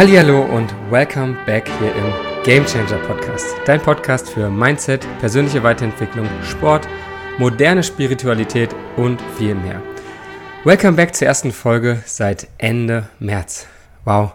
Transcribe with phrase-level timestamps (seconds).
[0.00, 3.44] Hallihallo und welcome back hier im Game Changer Podcast.
[3.66, 6.88] Dein Podcast für Mindset, persönliche Weiterentwicklung, Sport,
[7.36, 9.82] moderne Spiritualität und viel mehr.
[10.64, 13.66] Welcome back zur ersten Folge seit Ende März.
[14.06, 14.32] Wow,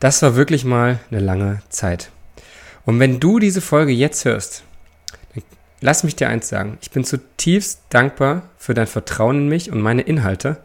[0.00, 2.10] das war wirklich mal eine lange Zeit.
[2.84, 4.64] Und wenn du diese Folge jetzt hörst,
[5.80, 6.78] lass mich dir eins sagen.
[6.80, 10.56] Ich bin zutiefst dankbar für dein Vertrauen in mich und meine Inhalte,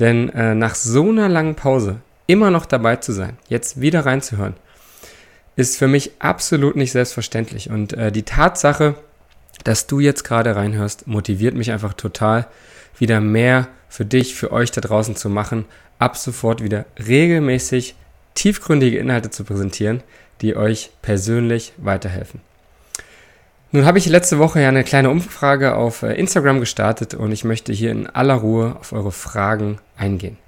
[0.00, 4.54] denn äh, nach so einer langen Pause immer noch dabei zu sein, jetzt wieder reinzuhören,
[5.56, 7.70] ist für mich absolut nicht selbstverständlich.
[7.70, 8.94] Und äh, die Tatsache,
[9.64, 12.46] dass du jetzt gerade reinhörst, motiviert mich einfach total,
[12.98, 15.64] wieder mehr für dich, für euch da draußen zu machen,
[15.98, 17.94] ab sofort wieder regelmäßig
[18.34, 20.02] tiefgründige Inhalte zu präsentieren,
[20.40, 22.40] die euch persönlich weiterhelfen.
[23.72, 27.44] Nun habe ich letzte Woche ja eine kleine Umfrage auf äh, Instagram gestartet und ich
[27.44, 30.38] möchte hier in aller Ruhe auf eure Fragen eingehen.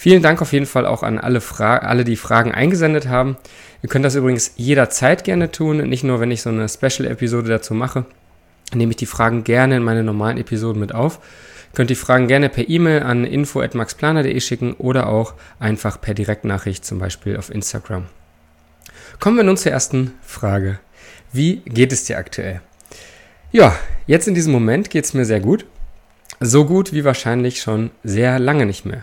[0.00, 3.36] Vielen Dank auf jeden Fall auch an alle, Fra alle, die Fragen eingesendet haben.
[3.82, 7.74] Ihr könnt das übrigens jederzeit gerne tun, nicht nur, wenn ich so eine Special-Episode dazu
[7.74, 8.04] mache.
[8.72, 11.16] Nehme ich die Fragen gerne in meine normalen Episoden mit auf.
[11.16, 16.84] Ihr könnt die Fragen gerne per E-Mail an info.maxplaner.de schicken oder auch einfach per Direktnachricht,
[16.84, 18.06] zum Beispiel auf Instagram.
[19.18, 20.78] Kommen wir nun zur ersten Frage.
[21.32, 22.60] Wie geht es dir aktuell?
[23.50, 23.74] Ja,
[24.06, 25.66] jetzt in diesem Moment geht es mir sehr gut.
[26.38, 29.02] So gut wie wahrscheinlich schon sehr lange nicht mehr.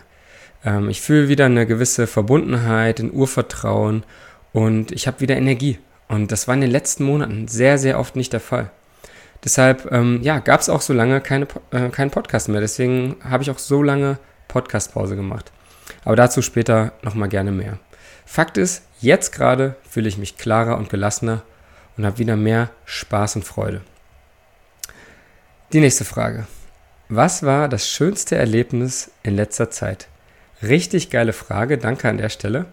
[0.66, 4.04] Ähm, ich fühle wieder eine gewisse Verbundenheit, ein Urvertrauen
[4.52, 5.78] und ich habe wieder Energie.
[6.08, 8.70] Und das war in den letzten Monaten sehr, sehr oft nicht der Fall.
[9.44, 12.60] Deshalb ähm, ja, gab es auch so lange keine, äh, keinen Podcast mehr.
[12.60, 15.52] Deswegen habe ich auch so lange Podcastpause gemacht.
[16.04, 17.78] Aber dazu später nochmal gerne mehr.
[18.24, 21.42] Fakt ist, jetzt gerade fühle ich mich klarer und gelassener
[21.96, 23.82] und habe wieder mehr Spaß und Freude.
[25.72, 26.46] Die nächste Frage.
[27.08, 30.08] Was war das schönste Erlebnis in letzter Zeit?
[30.62, 32.66] Richtig geile Frage, danke an der Stelle.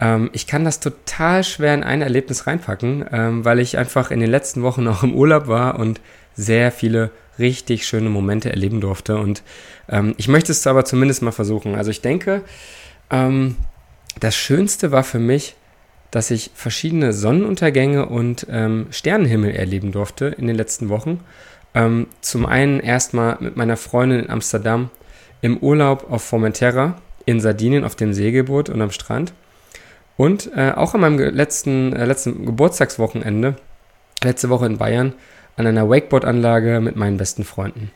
[0.00, 4.20] Ähm, ich kann das total schwer in ein Erlebnis reinpacken, ähm, weil ich einfach in
[4.20, 6.00] den letzten Wochen auch im Urlaub war und
[6.34, 9.18] sehr viele richtig schöne Momente erleben durfte.
[9.18, 9.42] Und
[9.88, 11.74] ähm, ich möchte es aber zumindest mal versuchen.
[11.74, 12.42] Also ich denke,
[13.10, 13.56] ähm,
[14.18, 15.56] das Schönste war für mich,
[16.10, 21.20] dass ich verschiedene Sonnenuntergänge und ähm, Sternenhimmel erleben durfte in den letzten Wochen.
[21.74, 24.90] Ähm, zum einen erstmal mit meiner Freundin in Amsterdam
[25.40, 26.96] im Urlaub auf Formentera
[27.26, 29.32] in Sardinien auf dem Segelboot und am Strand.
[30.16, 33.56] Und äh, auch an meinem letzten, äh, letzten Geburtstagswochenende,
[34.22, 35.14] letzte Woche in Bayern,
[35.56, 37.90] an einer Wakeboard-Anlage mit meinen besten Freunden.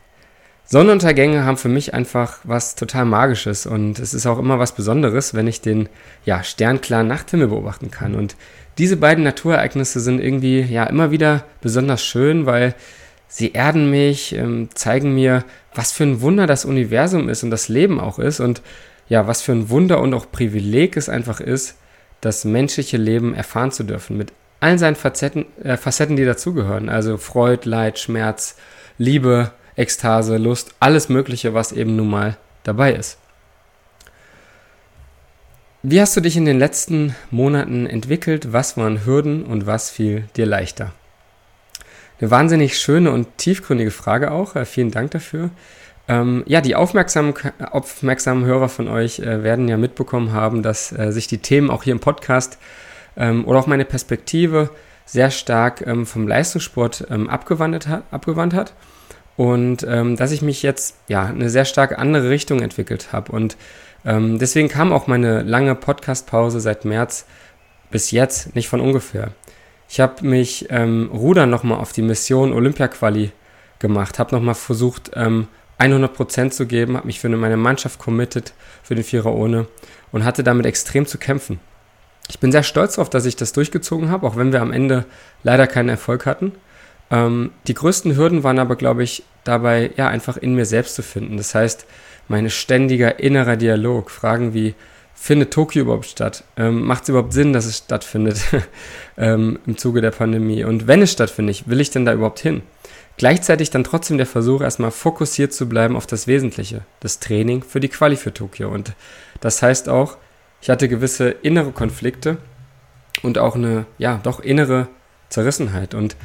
[0.67, 5.35] Sonnenuntergänge haben für mich einfach was total Magisches und es ist auch immer was Besonderes,
[5.35, 5.87] wenn ich den
[6.25, 8.15] ja, sternklaren Nachthimmel beobachten kann.
[8.15, 8.35] Und
[8.79, 12.73] diese beiden Naturereignisse sind irgendwie ja immer wieder besonders schön, weil
[13.35, 17.67] sie erden mich, ähm, zeigen mir, was für ein Wunder das Universum ist und das
[17.67, 18.61] Leben auch ist und
[19.09, 21.75] ja, was für ein Wunder und auch Privileg es einfach ist,
[22.21, 24.31] das menschliche Leben erfahren zu dürfen mit
[24.61, 26.87] allen seinen Facetten, äh, Facetten die dazugehören.
[26.87, 28.55] Also Freud, Leid, Schmerz,
[28.97, 33.17] Liebe, Ekstase, Lust, alles Mögliche, was eben nun mal dabei ist.
[35.83, 38.53] Wie hast du dich in den letzten Monaten entwickelt?
[38.53, 40.93] Was waren Hürden und was fiel dir leichter?
[42.19, 44.55] Eine wahnsinnig schöne und tiefgründige Frage auch.
[44.55, 45.49] Äh, vielen Dank dafür.
[46.07, 47.33] Ähm, ja, die aufmerksamen,
[47.71, 51.83] aufmerksamen Hörer von euch äh, werden ja mitbekommen haben, dass äh, sich die Themen auch
[51.83, 52.59] hier im Podcast
[53.17, 54.69] ähm, oder auch meine Perspektive
[55.05, 58.73] sehr stark ähm, vom Leistungssport ähm, abgewandt, hat, abgewandt hat
[59.35, 63.57] und ähm, dass ich mich jetzt ja eine sehr stark andere Richtung entwickelt habe und
[64.05, 67.25] ähm, deswegen kam auch meine lange Podcast-Pause seit März
[67.89, 69.31] bis jetzt nicht von ungefähr.
[69.87, 73.31] Ich habe mich ähm, Rudern nochmal auf die Mission Olympia-Quali
[73.79, 75.47] gemacht, habe nochmal versucht, ähm,
[75.79, 78.53] 100% zu geben, habe mich für meine Mannschaft committed,
[78.83, 79.67] für den Vierer ohne
[80.11, 81.59] und hatte damit extrem zu kämpfen.
[82.29, 85.05] Ich bin sehr stolz darauf, dass ich das durchgezogen habe, auch wenn wir am Ende
[85.43, 86.53] leider keinen Erfolg hatten.
[87.11, 91.03] Ähm, die größten Hürden waren aber, glaube ich, dabei, ja, einfach in mir selbst zu
[91.03, 91.37] finden.
[91.37, 91.85] Das heißt,
[92.27, 94.73] mein ständiger innerer Dialog, Fragen wie,
[95.15, 96.43] findet Tokio überhaupt statt?
[96.57, 98.39] Ähm, Macht es überhaupt Sinn, dass es stattfindet
[99.17, 100.63] ähm, im Zuge der Pandemie?
[100.63, 102.61] Und wenn es stattfindet, will ich denn da überhaupt hin?
[103.17, 107.79] Gleichzeitig dann trotzdem der Versuch, erstmal fokussiert zu bleiben auf das Wesentliche, das Training für
[107.79, 108.69] die Quali für Tokio.
[108.69, 108.93] Und
[109.39, 110.17] das heißt auch,
[110.61, 112.37] ich hatte gewisse innere Konflikte
[113.23, 114.89] und auch eine, ja, doch innere
[115.29, 115.93] Zerrissenheit.
[115.93, 116.17] Und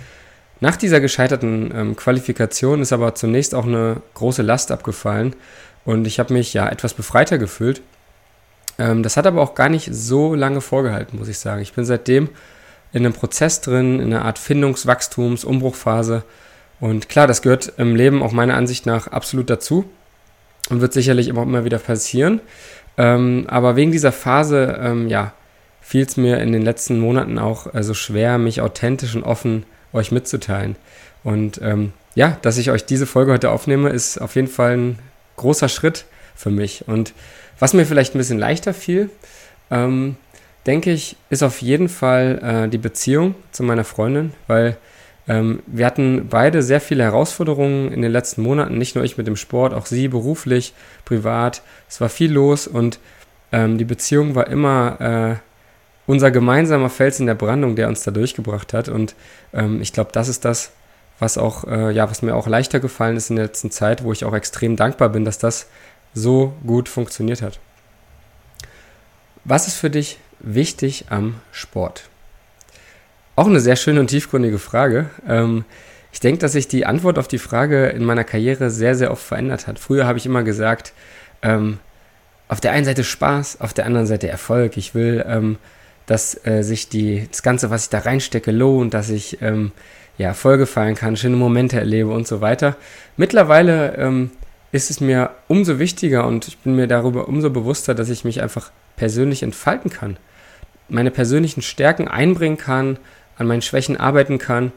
[0.59, 5.37] nach dieser gescheiterten ähm, Qualifikation ist aber zunächst auch eine große Last abgefallen
[5.85, 7.83] und ich habe mich ja etwas befreiter gefühlt.
[8.81, 11.61] Ähm, das hat aber auch gar nicht so lange vorgehalten, muss ich sagen.
[11.61, 12.31] Ich bin seitdem
[12.93, 16.25] in einem Prozess drin, in einer Art Findungswachstums, Umbruchphase
[16.81, 19.85] und klar, das gehört im Leben auch meiner Ansicht nach absolut dazu
[20.71, 22.41] und wird sicherlich immer, immer wieder passieren.
[22.97, 25.35] Ähm, aber wegen dieser Phase, ähm, ja,
[25.83, 29.25] fiel es mir in den letzten Monaten auch äh, so also schwer, mich authentisch und
[29.25, 30.77] offen euch mitzuteilen.
[31.23, 34.99] Und ähm, ja, dass ich euch diese Folge heute aufnehme, ist auf jeden Fall ein
[35.37, 36.87] großer Schritt für mich.
[36.89, 37.13] Und
[37.59, 39.11] was mir vielleicht ein bisschen leichter fiel,
[39.71, 40.17] ähm,
[40.67, 44.77] denke ich, ist auf jeden Fall äh, die Beziehung zu meiner Freundin, weil
[45.29, 49.27] ähm, wir hatten beide sehr viele Herausforderungen in den letzten Monaten, nicht nur ich mit
[49.27, 50.75] dem Sport, auch sie beruflich,
[51.05, 51.63] privat.
[51.89, 52.99] Es war viel los und
[53.53, 55.51] ähm, die Beziehung war immer äh,
[56.07, 58.89] unser gemeinsamer Fels in der Brandung, der uns da durchgebracht hat.
[58.89, 59.15] Und
[59.53, 60.73] ähm, ich glaube, das ist das,
[61.21, 64.13] was auch, äh, ja, was mir auch leichter gefallen ist in der letzten Zeit, wo
[64.13, 65.69] ich auch extrem dankbar bin, dass das
[66.15, 67.61] so gut funktioniert hat.
[69.45, 72.09] Was ist für dich wichtig am Sport?
[73.37, 75.09] Auch eine sehr schöne und tiefgründige Frage.
[75.27, 75.65] Ähm,
[76.13, 79.23] ich denke, dass sich die Antwort auf die Frage in meiner Karriere sehr, sehr oft
[79.23, 79.79] verändert hat.
[79.79, 80.93] Früher habe ich immer gesagt,
[81.43, 81.79] ähm,
[82.49, 84.77] auf der einen Seite Spaß, auf der anderen Seite Erfolg.
[84.77, 85.57] Ich will, ähm,
[86.07, 89.49] dass äh, sich die, das Ganze, was ich da reinstecke, lohnt, dass ich ja,
[90.19, 92.77] Erfolge feiern kann, schöne Momente erlebe und so weiter.
[93.17, 93.95] Mittlerweile
[94.73, 98.43] ist es mir umso wichtiger und ich bin mir darüber umso bewusster, dass ich mich
[98.43, 100.17] einfach persönlich entfalten kann,
[100.89, 102.99] meine persönlichen Stärken einbringen kann,
[103.37, 104.73] an meinen Schwächen arbeiten kann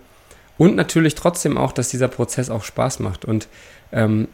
[0.57, 3.25] und natürlich trotzdem auch, dass dieser Prozess auch Spaß macht.
[3.25, 3.47] Und
[3.91, 4.27] ähm,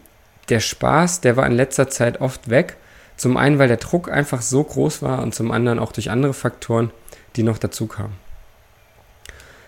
[0.50, 2.77] der Spaß, der war in letzter Zeit oft weg.
[3.15, 6.33] Zum einen, weil der Druck einfach so groß war und zum anderen auch durch andere
[6.33, 6.91] Faktoren,
[7.35, 8.13] die noch dazu kamen.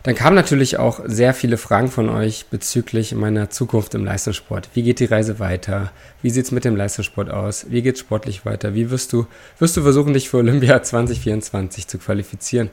[0.04, 4.70] Dann kamen natürlich auch sehr viele Fragen von euch bezüglich meiner Zukunft im Leistungssport.
[4.74, 5.92] Wie geht die Reise weiter?
[6.24, 7.68] Wie sieht es mit dem Leistungssport aus?
[7.70, 8.74] Wie geht es sportlich weiter?
[8.74, 9.28] Wie wirst du,
[9.60, 12.72] wirst du versuchen, dich für Olympia 2024 zu qualifizieren?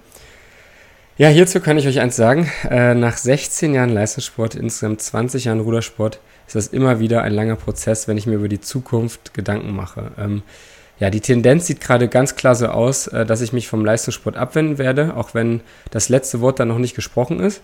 [1.19, 2.51] Ja, hierzu kann ich euch eins sagen.
[2.71, 7.57] Äh, nach 16 Jahren Leistungssport, insgesamt 20 Jahren Rudersport, ist das immer wieder ein langer
[7.57, 10.13] Prozess, wenn ich mir über die Zukunft Gedanken mache.
[11.01, 14.37] Ja, die Tendenz sieht gerade ganz klar so aus, äh, dass ich mich vom Leistungssport
[14.37, 15.61] abwenden werde, auch wenn
[15.91, 17.61] das letzte Wort dann noch nicht gesprochen ist.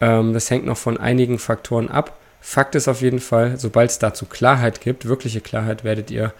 [0.00, 2.18] Ähm, das hängt noch von einigen Faktoren ab.
[2.40, 6.32] Fakt ist auf jeden Fall, sobald es dazu Klarheit gibt, wirkliche Klarheit, werdet ihr,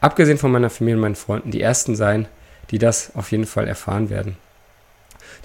[0.00, 2.26] abgesehen von meiner Familie und meinen Freunden, die Ersten sein,
[2.70, 4.36] die das auf jeden Fall erfahren werden.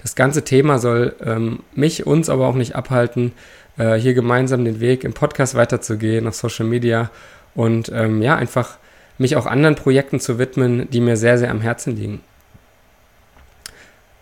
[0.02, 3.32] Das ganze Thema soll ähm, mich, uns aber auch nicht abhalten,
[3.78, 7.10] äh, hier gemeinsam den Weg im Podcast weiterzugehen, auf Social Media
[7.54, 8.78] und ähm, ja, einfach
[9.20, 12.20] mich auch anderen Projekten zu widmen, die mir sehr, sehr am Herzen liegen.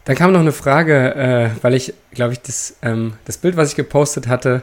[0.04, 3.70] Dann kam noch eine Frage, äh, weil ich, glaube ich, das, ähm, das Bild, was
[3.70, 4.62] ich gepostet hatte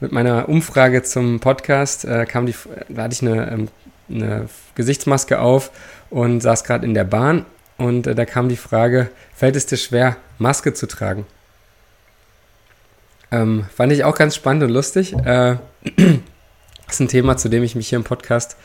[0.00, 2.54] mit meiner Umfrage zum Podcast, äh, kam die,
[2.88, 3.68] da hatte ich eine, ähm,
[4.10, 5.70] eine Gesichtsmaske auf
[6.10, 7.46] und saß gerade in der Bahn
[7.78, 11.26] und äh, da kam die Frage, fällt es dir schwer, Maske zu tragen?
[13.30, 15.14] Ähm, fand ich auch ganz spannend und lustig.
[15.14, 15.56] Äh,
[16.86, 18.56] das ist ein Thema, zu dem ich mich hier im Podcast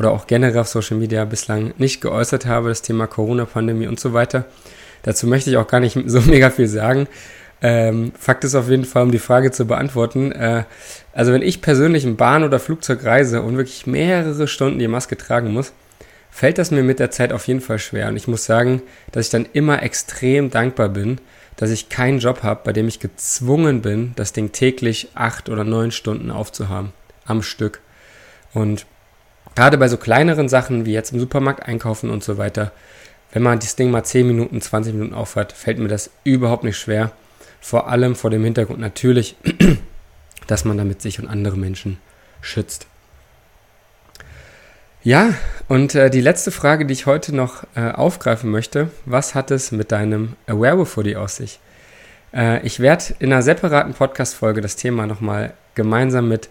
[0.00, 4.14] oder auch generell auf Social Media bislang nicht geäußert habe, das Thema Corona-Pandemie und so
[4.14, 4.46] weiter.
[5.02, 7.06] Dazu möchte ich auch gar nicht so mega viel sagen.
[7.60, 10.64] Ähm, Fakt ist auf jeden Fall, um die Frage zu beantworten, äh,
[11.12, 15.18] also wenn ich persönlich in Bahn oder Flugzeug reise und wirklich mehrere Stunden die Maske
[15.18, 15.74] tragen muss,
[16.30, 18.08] fällt das mir mit der Zeit auf jeden Fall schwer.
[18.08, 18.80] Und ich muss sagen,
[19.12, 21.18] dass ich dann immer extrem dankbar bin,
[21.56, 25.64] dass ich keinen Job habe, bei dem ich gezwungen bin, das Ding täglich acht oder
[25.64, 26.94] neun Stunden aufzuhaben
[27.26, 27.80] am Stück.
[28.54, 28.86] Und
[29.54, 32.72] Gerade bei so kleineren Sachen wie jetzt im Supermarkt einkaufen und so weiter,
[33.32, 36.78] wenn man das Ding mal 10 Minuten, 20 Minuten aufhat, fällt mir das überhaupt nicht
[36.78, 37.12] schwer.
[37.60, 39.36] Vor allem vor dem Hintergrund natürlich,
[40.46, 41.98] dass man damit sich und andere Menschen
[42.40, 42.86] schützt.
[45.02, 45.34] Ja,
[45.68, 49.72] und äh, die letzte Frage, die ich heute noch äh, aufgreifen möchte, was hat es
[49.72, 51.58] mit deinem Werewolf-Hoodie aus sich?
[52.34, 56.50] Äh, ich werde in einer separaten Podcast-Folge das Thema nochmal gemeinsam mit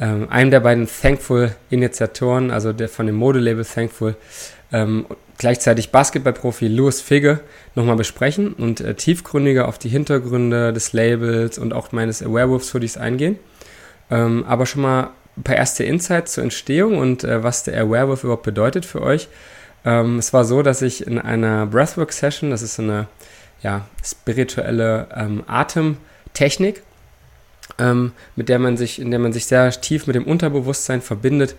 [0.00, 4.16] ähm, einem der beiden Thankful-Initiatoren, also der von dem Modelabel Thankful,
[4.72, 5.06] ähm,
[5.38, 7.40] gleichzeitig Basketballprofi Louis Figge
[7.74, 13.38] nochmal besprechen und äh, tiefgründiger auf die Hintergründe des Labels und auch meines Werewolves-Hoodies eingehen.
[14.10, 18.24] Ähm, aber schon mal ein paar erste Insights zur Entstehung und äh, was der Werewolf
[18.24, 19.28] überhaupt bedeutet für euch.
[19.84, 23.06] Ähm, es war so, dass ich in einer Breathwork-Session, das ist so eine
[23.62, 26.82] ja, spirituelle ähm, Atemtechnik,
[27.78, 31.54] ähm, mit der man sich, in der man sich sehr tief mit dem Unterbewusstsein verbindet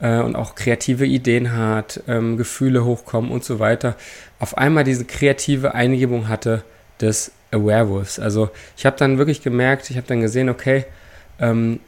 [0.00, 3.96] äh, und auch kreative Ideen hat, ähm, Gefühle hochkommen und so weiter,
[4.38, 6.62] auf einmal diese kreative Eingebung hatte
[7.00, 8.18] des Werewolves.
[8.18, 10.84] Also ich habe dann wirklich gemerkt, ich habe dann gesehen, okay,
[11.38, 11.80] ähm,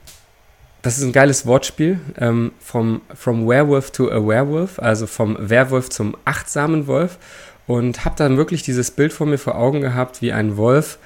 [0.82, 5.88] das ist ein geiles Wortspiel, ähm, vom, from Werewolf to a Werewolf, also vom Werwolf
[5.88, 7.18] zum achtsamen Wolf
[7.66, 10.98] und habe dann wirklich dieses Bild vor mir vor Augen gehabt, wie ein Wolf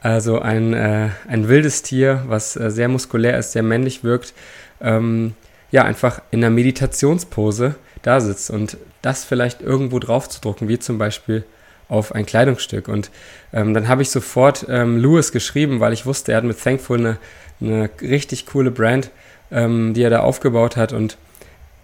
[0.00, 4.34] also ein, äh, ein wildes Tier, was äh, sehr muskulär ist, sehr männlich wirkt,
[4.80, 5.34] ähm,
[5.70, 10.78] ja, einfach in einer Meditationspose da sitzt und das vielleicht irgendwo drauf zu drucken, wie
[10.78, 11.44] zum Beispiel
[11.88, 12.88] auf ein Kleidungsstück.
[12.88, 13.10] Und
[13.52, 16.98] ähm, dann habe ich sofort ähm, Lewis geschrieben, weil ich wusste, er hat mit Thankful
[16.98, 17.18] eine,
[17.60, 19.10] eine richtig coole Brand,
[19.50, 20.92] ähm, die er da aufgebaut hat.
[20.92, 21.16] Und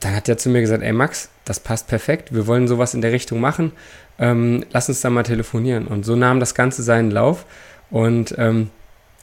[0.01, 3.01] dann hat er zu mir gesagt, ey Max, das passt perfekt, wir wollen sowas in
[3.01, 3.73] der Richtung machen,
[4.19, 5.87] ähm, lass uns da mal telefonieren.
[5.87, 7.47] Und so nahm das Ganze seinen Lauf.
[7.93, 8.71] Und ähm,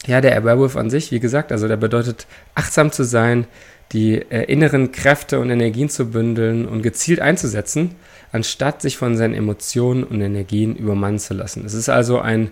[0.06, 3.48] ja, der Werewolf an sich, wie gesagt, also der bedeutet achtsam zu sein,
[3.92, 7.96] die äh, inneren Kräfte und Energien zu bündeln und gezielt einzusetzen,
[8.32, 11.66] anstatt sich von seinen Emotionen und Energien übermannen zu lassen.
[11.66, 12.52] Es ist also ein,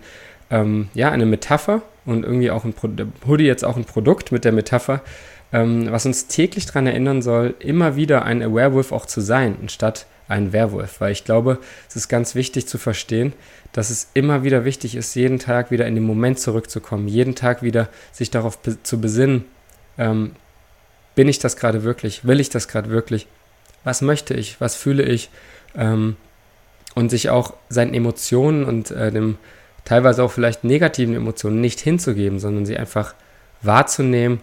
[0.49, 2.89] ähm, ja, eine Metapher und irgendwie auch ein Pro
[3.27, 5.01] Hoodie jetzt auch ein Produkt mit der Metapher,
[5.53, 10.07] ähm, was uns täglich daran erinnern soll, immer wieder ein Werewolf auch zu sein, anstatt
[10.27, 10.99] ein Werwolf.
[10.99, 13.33] Weil ich glaube, es ist ganz wichtig zu verstehen,
[13.77, 17.61] dass es immer wieder wichtig ist, jeden Tag wieder in den Moment zurückzukommen, jeden Tag
[17.61, 19.45] wieder sich darauf be zu besinnen,
[19.99, 20.31] ähm,
[21.13, 23.27] bin ich das gerade wirklich, will ich das gerade wirklich,
[23.83, 25.29] was möchte ich, was fühle ich
[25.75, 26.15] ähm,
[26.95, 29.37] und sich auch seinen Emotionen und äh, dem
[29.85, 33.13] teilweise auch vielleicht negativen Emotionen nicht hinzugeben, sondern sie einfach
[33.61, 34.41] wahrzunehmen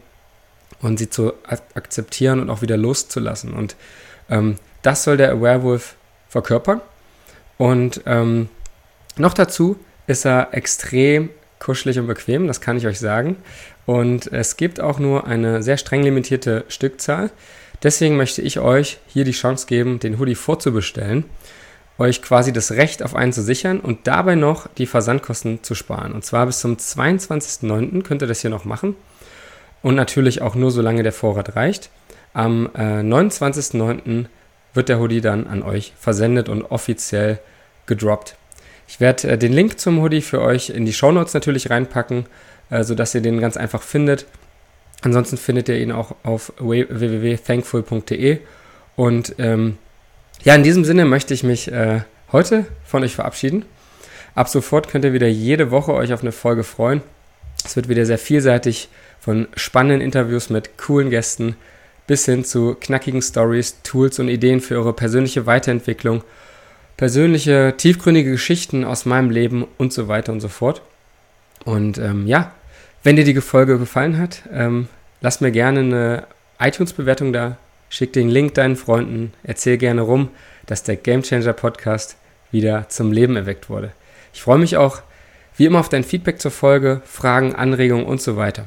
[0.80, 1.32] und sie zu
[1.74, 3.52] akzeptieren und auch wieder loszulassen.
[3.52, 3.74] Und
[4.30, 5.96] ähm, das soll der Werewolf
[6.28, 6.80] verkörpern.
[7.58, 8.48] Und ähm,
[9.16, 13.36] noch dazu ist er extrem kuschelig und bequem, das kann ich euch sagen.
[13.86, 17.30] Und es gibt auch nur eine sehr streng limitierte Stückzahl.
[17.82, 21.24] Deswegen möchte ich euch hier die Chance geben, den Hoodie vorzubestellen,
[21.98, 26.12] euch quasi das Recht auf einen zu sichern und dabei noch die Versandkosten zu sparen.
[26.12, 28.02] Und zwar bis zum 22.09.
[28.02, 28.96] könnt ihr das hier noch machen.
[29.82, 31.90] Und natürlich auch nur solange der Vorrat reicht.
[32.32, 34.26] Am äh, 29.09.
[34.72, 37.38] wird der Hoodie dann an euch versendet und offiziell
[37.86, 38.36] gedroppt.
[38.86, 42.26] Ich werde äh, den Link zum Hoodie für euch in die Show Notes natürlich reinpacken,
[42.70, 44.26] äh, sodass ihr den ganz einfach findet.
[45.02, 48.38] Ansonsten findet ihr ihn auch auf www.thankful.de.
[48.96, 49.76] Und ähm,
[50.42, 53.64] ja, in diesem Sinne möchte ich mich äh, heute von euch verabschieden.
[54.34, 57.02] Ab sofort könnt ihr wieder jede Woche euch auf eine Folge freuen.
[57.64, 58.88] Es wird wieder sehr vielseitig
[59.20, 61.56] von spannenden Interviews mit coolen Gästen
[62.06, 66.22] bis hin zu knackigen Stories, Tools und Ideen für eure persönliche Weiterentwicklung
[66.96, 70.82] persönliche, tiefgründige Geschichten aus meinem Leben und so weiter und so fort.
[71.64, 72.52] Und ähm, ja,
[73.02, 74.88] wenn dir die Folge gefallen hat, ähm,
[75.20, 76.26] lass mir gerne eine
[76.58, 77.56] iTunes-Bewertung da,
[77.88, 80.30] schick den Link deinen Freunden, erzähl gerne rum,
[80.66, 82.16] dass der Gamechanger Podcast
[82.50, 83.92] wieder zum Leben erweckt wurde.
[84.32, 85.02] Ich freue mich auch
[85.56, 88.66] wie immer auf dein Feedback zur Folge, Fragen, Anregungen und so weiter.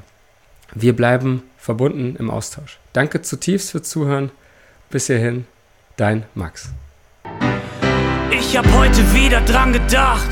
[0.73, 2.79] Wir bleiben verbunden im Austausch.
[2.93, 4.31] Danke zutiefst fürs Zuhören.
[4.89, 5.45] Bis hierhin,
[5.97, 6.69] dein Max.
[8.31, 10.27] Ich hab heute wieder dran gedacht,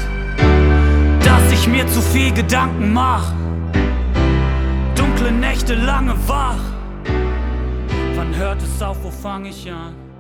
[1.24, 3.32] dass ich mir zu viel Gedanken mach.
[4.96, 6.60] Dunkle Nächte lange wach.
[8.16, 10.05] Wann hört es auf, wo fang ich an?